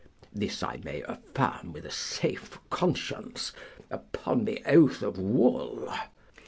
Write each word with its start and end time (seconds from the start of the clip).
This 0.33 0.63
I 0.63 0.77
may 0.83 1.03
affirm 1.03 1.73
with 1.73 1.85
a 1.85 1.91
safe 1.91 2.57
conscience, 2.71 3.53
upon 3.91 4.45
my 4.45 4.59
oath 4.65 5.03
of 5.03 5.19
wool. 5.19 5.93